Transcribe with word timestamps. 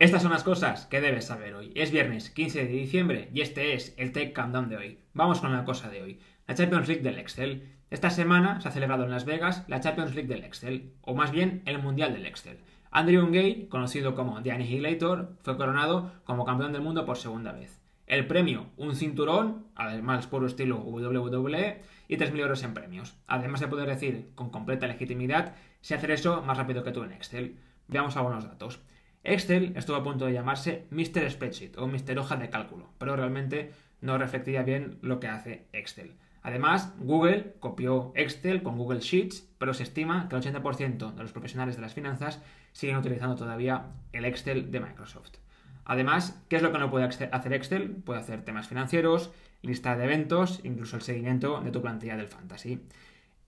Estas 0.00 0.22
son 0.22 0.32
las 0.32 0.42
cosas 0.42 0.86
que 0.86 1.00
debes 1.00 1.26
saber 1.26 1.54
hoy. 1.54 1.72
Es 1.76 1.92
viernes 1.92 2.28
15 2.30 2.64
de 2.64 2.72
diciembre 2.72 3.28
y 3.32 3.42
este 3.42 3.74
es 3.74 3.94
el 3.96 4.10
Tech 4.10 4.34
Countdown 4.34 4.68
de 4.68 4.76
hoy. 4.76 4.98
Vamos 5.12 5.40
con 5.40 5.52
la 5.52 5.64
cosa 5.64 5.88
de 5.88 6.02
hoy. 6.02 6.20
La 6.48 6.56
Champions 6.56 6.88
League 6.88 7.04
del 7.04 7.20
Excel. 7.20 7.76
Esta 7.90 8.10
semana 8.10 8.60
se 8.60 8.66
ha 8.66 8.72
celebrado 8.72 9.04
en 9.04 9.12
Las 9.12 9.24
Vegas 9.24 9.62
la 9.68 9.78
Champions 9.78 10.16
League 10.16 10.28
del 10.28 10.42
Excel, 10.42 10.90
o 11.00 11.14
más 11.14 11.30
bien 11.30 11.62
el 11.64 11.78
Mundial 11.78 12.12
del 12.12 12.26
Excel. 12.26 12.58
Andrew 12.90 13.30
Gay, 13.30 13.68
conocido 13.68 14.16
como 14.16 14.42
The 14.42 14.50
Annihilator, 14.50 15.36
fue 15.42 15.56
coronado 15.56 16.10
como 16.24 16.44
campeón 16.44 16.72
del 16.72 16.82
mundo 16.82 17.06
por 17.06 17.16
segunda 17.16 17.52
vez. 17.52 17.80
El 18.08 18.26
premio, 18.26 18.66
un 18.76 18.96
cinturón, 18.96 19.68
además 19.76 20.26
puro 20.26 20.48
estilo 20.48 20.78
WWE, 20.78 21.82
y 22.08 22.16
3.000 22.16 22.40
euros 22.40 22.64
en 22.64 22.74
premios. 22.74 23.16
Además 23.28 23.60
de 23.60 23.68
poder 23.68 23.88
decir 23.88 24.30
con 24.34 24.50
completa 24.50 24.88
legitimidad 24.88 25.54
si 25.82 25.94
hacer 25.94 26.10
eso 26.10 26.42
más 26.42 26.58
rápido 26.58 26.82
que 26.82 26.90
tú 26.90 27.04
en 27.04 27.12
Excel. 27.12 27.58
Veamos 27.86 28.16
algunos 28.16 28.44
datos. 28.44 28.80
Excel 29.24 29.72
estuvo 29.74 29.96
a 29.96 30.04
punto 30.04 30.26
de 30.26 30.34
llamarse 30.34 30.86
Mr. 30.90 31.30
Spreadsheet 31.30 31.78
o 31.78 31.88
Mr. 31.88 32.18
Hoja 32.18 32.36
de 32.36 32.50
Cálculo, 32.50 32.90
pero 32.98 33.16
realmente 33.16 33.72
no 34.02 34.18
reflectía 34.18 34.62
bien 34.62 34.98
lo 35.00 35.18
que 35.18 35.28
hace 35.28 35.66
Excel. 35.72 36.14
Además, 36.42 36.92
Google 36.98 37.54
copió 37.58 38.12
Excel 38.14 38.62
con 38.62 38.76
Google 38.76 39.00
Sheets, 39.00 39.48
pero 39.56 39.72
se 39.72 39.82
estima 39.82 40.28
que 40.28 40.36
el 40.36 40.42
80% 40.42 41.14
de 41.14 41.22
los 41.22 41.32
profesionales 41.32 41.76
de 41.76 41.80
las 41.80 41.94
finanzas 41.94 42.42
siguen 42.72 42.98
utilizando 42.98 43.34
todavía 43.34 43.86
el 44.12 44.26
Excel 44.26 44.70
de 44.70 44.80
Microsoft. 44.80 45.38
Además, 45.86 46.42
¿qué 46.50 46.56
es 46.56 46.62
lo 46.62 46.70
que 46.70 46.78
no 46.78 46.90
puede 46.90 47.06
hacer 47.06 47.52
Excel? 47.54 47.90
Puede 47.90 48.20
hacer 48.20 48.44
temas 48.44 48.68
financieros, 48.68 49.32
lista 49.62 49.96
de 49.96 50.04
eventos, 50.04 50.60
incluso 50.64 50.96
el 50.96 51.02
seguimiento 51.02 51.62
de 51.62 51.70
tu 51.70 51.80
plantilla 51.80 52.18
del 52.18 52.28
fantasy. 52.28 52.82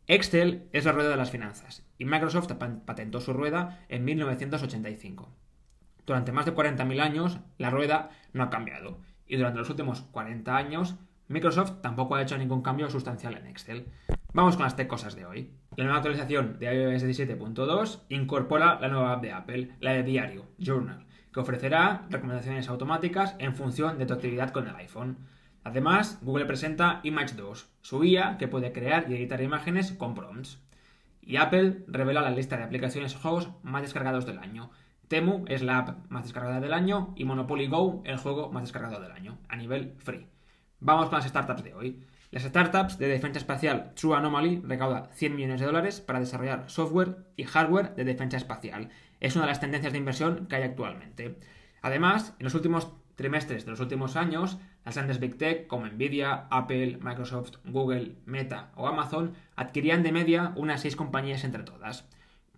Excel 0.06 0.68
es 0.72 0.86
la 0.86 0.92
rueda 0.92 1.10
de 1.10 1.16
las 1.16 1.30
finanzas 1.30 1.84
y 1.98 2.06
Microsoft 2.06 2.50
patentó 2.86 3.20
su 3.20 3.34
rueda 3.34 3.84
en 3.90 4.04
1985. 4.06 5.28
Durante 6.06 6.30
más 6.30 6.46
de 6.46 6.55
40.000 6.55 7.01
años, 7.01 7.41
la 7.59 7.70
rueda 7.70 8.10
no 8.33 8.45
ha 8.45 8.51
cambiado. 8.51 9.01
Y 9.27 9.37
durante 9.37 9.59
los 9.59 9.69
últimos 9.69 10.02
40 10.02 10.57
años, 10.57 10.96
Microsoft 11.26 11.80
tampoco 11.82 12.15
ha 12.15 12.23
hecho 12.23 12.38
ningún 12.38 12.63
cambio 12.63 12.88
sustancial 12.88 13.37
en 13.37 13.48
Excel. 13.48 13.88
Vamos 14.32 14.57
con 14.57 14.65
las 14.65 14.74
cosas 14.87 15.16
de 15.16 15.26
hoy. 15.26 15.51
La 15.76 15.85
nueva 15.85 15.98
actualización 15.98 16.59
de 16.60 16.73
iOS 16.73 17.02
17.2 17.02 18.02
incorpora 18.10 18.79
la 18.80 18.88
nueva 18.88 19.15
app 19.15 19.23
de 19.23 19.32
Apple, 19.32 19.71
la 19.80 19.93
de 19.93 20.04
Diario, 20.04 20.46
Journal, 20.59 21.07
que 21.35 21.40
ofrecerá 21.40 22.07
recomendaciones 22.09 22.68
automáticas 22.68 23.35
en 23.41 23.57
función 23.57 23.98
de 23.98 24.07
tu 24.07 24.15
actividad 24.15 24.51
con 24.51 24.68
el 24.68 24.76
iPhone. 24.76 25.18
Además, 25.65 26.20
Google 26.23 26.45
presenta 26.45 27.01
Image 27.02 27.35
2, 27.35 27.68
su 27.80 28.01
guía 28.01 28.37
que 28.38 28.46
puede 28.46 28.70
crear 28.70 29.10
y 29.10 29.16
editar 29.16 29.43
imágenes 29.43 29.91
con 29.91 30.15
prompts. 30.15 30.63
Y 31.20 31.38
Apple 31.38 31.82
revela 31.88 32.23
la 32.23 32.30
lista 32.30 32.57
de 32.57 32.63
aplicaciones 32.63 33.16
o 33.16 33.18
juegos 33.18 33.51
más 33.65 33.82
descargados 33.82 34.26
del 34.26 34.38
año, 34.38 34.70
Temu 35.09 35.45
es 35.46 35.62
la 35.62 35.79
app 35.79 36.10
más 36.10 36.24
descargada 36.24 36.60
del 36.60 36.73
año 36.73 37.12
y 37.16 37.24
Monopoly 37.24 37.68
Go 37.68 38.02
el 38.04 38.16
juego 38.16 38.51
más 38.51 38.65
descargado 38.65 39.01
del 39.01 39.13
año, 39.13 39.38
a 39.48 39.57
nivel 39.57 39.95
free. 39.98 40.26
Vamos 40.80 41.09
con 41.09 41.18
las 41.18 41.29
startups 41.29 41.63
de 41.63 41.74
hoy. 41.74 42.02
Las 42.32 42.43
startups 42.43 42.98
de 42.98 43.07
defensa 43.07 43.38
espacial 43.38 43.93
True 43.95 44.16
Anomaly 44.16 44.63
recauda 44.65 45.09
100 45.13 45.37
millones 45.37 45.60
de 45.60 45.66
dólares 45.66 46.01
para 46.01 46.18
desarrollar 46.18 46.65
software 46.68 47.16
y 47.37 47.45
hardware 47.45 47.95
de 47.95 48.04
defensa 48.04 48.37
espacial. 48.37 48.90
Es 49.21 49.37
una 49.37 49.45
de 49.45 49.52
las 49.52 49.60
tendencias 49.60 49.93
de 49.93 49.98
inversión 49.98 50.46
que 50.46 50.57
hay 50.57 50.65
actualmente. 50.65 51.38
Además, 51.82 52.35
en 52.38 52.45
los 52.45 52.54
últimos 52.54 52.93
trimestres 53.15 53.65
de 53.65 53.70
los 53.70 53.80
últimos 53.80 54.16
años, 54.16 54.59
las 54.85 54.96
grandes 54.96 55.20
Big 55.20 55.38
Tech 55.38 55.66
como 55.66 55.87
Nvidia, 55.87 56.46
Apple, 56.51 56.98
Microsoft, 57.01 57.59
Google, 57.65 58.16
Meta 58.26 58.73
o 58.74 58.87
Amazon 58.88 59.35
adquirían 59.54 60.02
de 60.02 60.13
media 60.13 60.52
unas 60.57 60.80
6 60.80 60.96
compañías 60.96 61.45
entre 61.45 61.63
todas. 61.63 62.09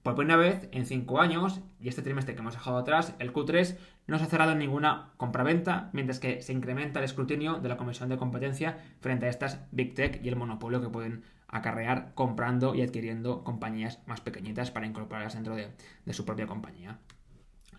Por 0.03 0.15
primera 0.15 0.39
vez 0.39 0.69
en 0.73 0.87
5 0.87 1.21
años, 1.21 1.61
y 1.81 1.89
este 1.89 2.03
trimestre 2.03 2.35
que 2.35 2.41
hemos 2.41 2.55
dejado 2.55 2.79
atrás, 2.79 3.15
el 3.19 3.33
Q3 3.33 3.77
no 4.07 4.19
se 4.19 4.25
ha 4.25 4.29
cerrado 4.29 4.55
ninguna 4.55 5.13
compraventa, 5.17 5.91
mientras 5.93 6.19
que 6.21 6.41
se 6.43 6.53
incrementa 6.53 7.01
el 7.01 7.05
escrutinio 7.05 7.59
de 7.59 7.69
la 7.69 7.77
Comisión 7.77 8.09
de 8.09 8.17
Competencia 8.17 8.79
frente 9.01 9.27
a 9.27 9.29
estas 9.29 9.61
Big 9.71 9.95
Tech 9.95 10.21
y 10.25 10.29
el 10.29 10.37
monopolio 10.37 10.81
que 10.81 10.89
pueden 10.89 11.25
acarrear 11.49 12.13
comprando 12.15 12.75
y 12.75 12.83
adquiriendo 12.83 13.43
compañías 13.43 14.01
más 14.07 14.21
pequeñitas 14.21 14.71
para 14.71 14.87
incorporarlas 14.87 15.35
dentro 15.35 15.57
de, 15.57 15.73
su 16.13 16.25
propia 16.25 16.47
compañía. 16.47 16.99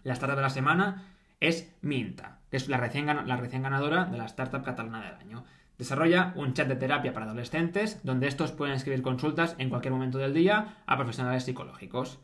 La 0.03 0.13
startup 0.13 0.37
de 0.37 0.41
la 0.41 0.49
semana 0.49 1.05
es 1.39 1.75
Minta, 1.81 2.39
que 2.49 2.57
es 2.57 2.67
la 2.67 2.77
recién, 2.77 3.05
ganadora 3.05 4.05
de 4.05 4.17
la 4.17 4.25
startup 4.25 4.63
catalana 4.63 5.01
del 5.03 5.15
año. 5.15 5.45
Desarrolla 5.77 6.33
un 6.35 6.53
chat 6.53 6.67
de 6.67 6.75
terapia 6.75 7.13
para 7.13 7.25
adolescentes 7.25 8.01
donde 8.03 8.27
estos 8.27 8.51
pueden 8.51 8.75
escribir 8.75 9.01
consultas 9.01 9.55
en 9.59 9.69
cualquier 9.69 9.93
momento 9.93 10.17
del 10.17 10.33
día 10.33 10.83
a 10.85 10.97
profesionales 10.97 11.43
psicológicos. 11.43 12.19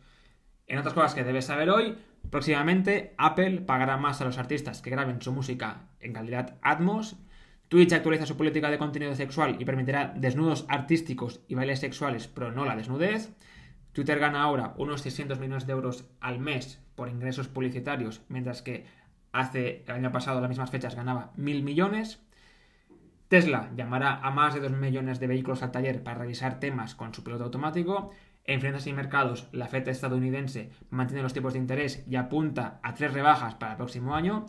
En 0.68 0.80
otras 0.80 0.94
cosas 0.94 1.14
que 1.14 1.24
debes 1.24 1.46
saber 1.46 1.70
hoy, 1.70 1.98
próximamente 2.30 3.14
Apple 3.18 3.62
pagará 3.62 3.98
más 3.98 4.20
a 4.20 4.25
los 4.25 4.38
artistas 4.38 4.81
que 4.81 4.90
graben 4.90 5.22
su 5.22 5.31
música 5.31 5.88
en 6.00 6.12
calidad 6.12 6.58
Atmos. 6.62 7.18
Twitch 7.70 7.94
actualiza 7.94 8.25
su 8.25 8.36
política 8.36 8.70
de 8.70 8.78
contenido 8.78 9.16
sexual 9.16 9.56
y 9.59 9.66
permitirá 9.66 10.14
desnudos 10.16 10.66
artísticos 10.68 11.42
y 11.48 11.56
bailes 11.56 11.80
sexuales, 11.80 12.28
pero 12.28 12.52
no 12.52 12.66
la 12.66 12.75
desnudez. 12.75 13.34
Twitter 13.94 14.20
gana 14.20 14.44
ahora 14.44 14.74
unos 14.78 15.02
600 15.02 15.40
millones 15.40 15.66
de 15.66 15.72
euros 15.72 16.06
al 16.20 16.40
mes 16.40 16.84
por 16.96 17.08
ingresos 17.08 17.48
publicitarios, 17.48 18.22
mientras 18.28 18.62
que 18.62 18.86
hace 19.35 19.84
el 19.88 19.94
año 19.94 20.12
pasado, 20.12 20.40
las 20.40 20.50
mismas 20.50 20.72
fechas, 20.72 20.96
ganaba 20.96 21.31
mil 21.35 21.63
millones. 21.63 22.22
Tesla 23.28 23.69
llamará 23.75 24.19
a 24.22 24.31
más 24.31 24.53
de 24.53 24.62
2 24.62 24.72
millones 24.72 25.19
de 25.19 25.28
vehículos 25.28 25.63
al 25.63 25.72
taller 25.72 26.03
para 26.03 26.19
revisar 26.19 26.59
temas 26.59 26.96
con 26.96 27.13
su 27.13 27.23
piloto 27.23 27.44
automático. 27.44 28.12
En 28.45 28.62
finanzas 28.62 28.88
y 28.88 28.94
mercados, 28.94 29.47
la 29.51 29.68
FED 29.68 29.90
estadounidense 29.90 30.72
mantiene 30.90 31.24
los 31.24 31.34
tipos 31.34 31.53
de 31.53 31.59
interés 31.59 32.06
y 32.07 32.16
apunta 32.16 32.79
a 32.84 32.94
tres 32.94 33.13
rebajas 33.13 33.56
para 33.56 33.74
el 33.74 33.78
próximo 33.78 34.16
año. 34.16 34.45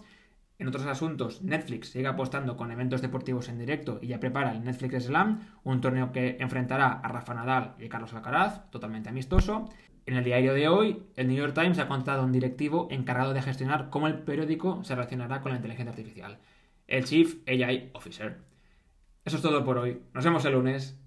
En 0.59 0.69
otros 0.69 0.87
asuntos, 0.87 1.43
Netflix 1.43 1.91
sigue 1.91 2.07
apostando 2.07 2.57
con 2.57 2.71
eventos 2.71 3.03
deportivos 3.03 3.49
en 3.51 3.59
directo 3.59 3.99
y 4.01 4.07
ya 4.09 4.21
prepara 4.21 4.53
el 4.53 4.65
Netflix 4.65 5.05
Slam, 5.05 5.41
un 5.65 5.83
torneo 5.83 6.13
que 6.13 6.39
enfrentará 6.41 6.93
a 6.93 7.09
Rafa 7.09 7.35
Nadal 7.35 7.75
y 7.79 7.89
Carlos 7.89 8.15
Alcaraz, 8.15 8.71
totalmente 8.71 9.11
amistoso. 9.11 9.69
En 10.07 10.17
el 10.17 10.25
diario 10.25 10.55
de 10.55 10.69
hoy, 10.69 11.03
el 11.17 11.29
New 11.29 11.37
York 11.37 11.53
Times 11.53 11.79
ha 11.79 11.89
contado 11.89 12.23
a 12.23 12.25
un 12.25 12.33
directivo 12.33 12.89
encargado 12.91 13.35
de 13.35 13.43
gestionar 13.43 13.91
cómo 13.91 14.07
el 14.07 14.21
periódico 14.21 14.83
se 14.83 14.95
relacionará 14.95 15.43
con 15.43 15.53
la 15.53 15.57
inteligencia 15.57 15.91
artificial, 15.91 16.39
el 16.87 17.05
Chief 17.05 17.37
AI 17.47 17.91
Officer. 17.93 18.39
Eso 19.25 19.37
es 19.37 19.43
todo 19.43 19.65
por 19.65 19.77
hoy. 19.77 20.01
Nos 20.15 20.25
vemos 20.25 20.45
el 20.45 20.53
lunes. 20.53 20.99